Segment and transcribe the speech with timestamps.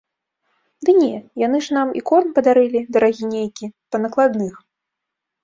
[0.87, 4.53] Ды не, яны ж нам і корм падарылі, дарагі нейкі, па накладных.